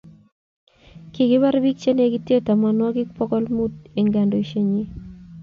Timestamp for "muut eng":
3.57-4.09